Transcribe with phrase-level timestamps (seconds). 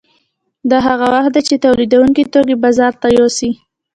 [0.69, 3.49] دا هغه وخت دی چې تولیدونکي توکي بازار ته یوسي